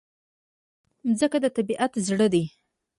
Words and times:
مځکه 1.07 1.37
د 1.43 1.45
طبیعت 1.57 1.91
زړه 2.07 2.27
ده. 2.33 2.43